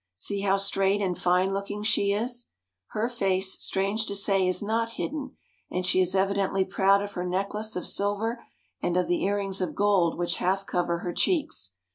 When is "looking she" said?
1.53-2.11